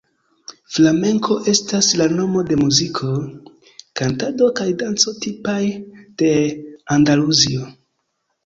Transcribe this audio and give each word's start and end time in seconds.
Flamenko 0.75 1.35
estas 1.51 1.89
la 1.99 2.07
nomo 2.13 2.41
de 2.47 2.57
muziko, 2.61 3.09
kantado 4.01 4.49
kaj 4.61 4.67
danco 4.83 5.15
tipaj 5.27 5.61
de 6.23 6.33
Andaluzio. 6.97 7.71